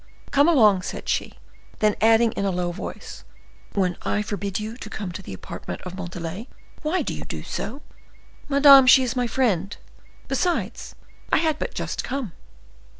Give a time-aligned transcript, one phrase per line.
[0.31, 1.35] "Come along," said she;
[1.77, 3.23] then adding in a low voice,
[3.75, 6.47] "When I forbid you to come the apartment of Montalais,
[6.81, 7.83] why do you do so?"
[8.49, 9.77] "Madame, she is my friend.
[10.27, 10.95] Besides,
[11.31, 12.31] I had but just come."